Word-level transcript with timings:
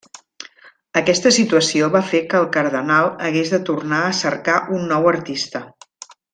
Aquesta 1.01 1.31
situació 1.35 1.89
va 1.97 2.01
fer 2.13 2.23
que 2.33 2.41
el 2.41 2.49
cardenal 2.57 3.11
hagués 3.29 3.53
de 3.57 3.63
tornar 3.71 4.03
a 4.09 4.17
cercar 4.25 4.59
un 4.79 4.91
nou 4.95 5.15
artista. 5.15 5.67